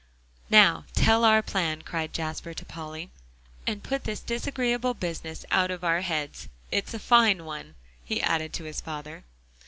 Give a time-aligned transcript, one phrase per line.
[0.49, 3.11] "Now tell our plan," cried Jasper to Polly,
[3.67, 6.47] "and put this disagreeable business out of our heads.
[6.71, 9.23] It's a fine one," he added to his father.